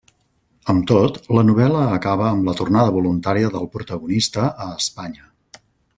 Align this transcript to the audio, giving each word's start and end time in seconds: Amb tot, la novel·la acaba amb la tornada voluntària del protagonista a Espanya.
Amb 0.71 0.85
tot, 0.91 1.17
la 1.39 1.43
novel·la 1.49 1.83
acaba 1.97 2.25
amb 2.29 2.49
la 2.51 2.55
tornada 2.61 2.95
voluntària 2.97 3.53
del 3.57 3.69
protagonista 3.77 4.49
a 4.67 4.69
Espanya. 4.79 5.29